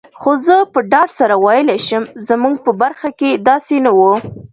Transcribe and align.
خو 0.19 0.31
زه 0.45 0.55
په 0.73 0.79
ډاډ 0.91 1.09
سره 1.19 1.35
ویلای 1.45 1.79
شم، 1.87 2.03
زموږ 2.27 2.55
په 2.65 2.71
برخه 2.81 3.09
کي 3.19 3.29
داسي 3.47 3.77
نه 3.85 3.91
وو. 3.97 4.13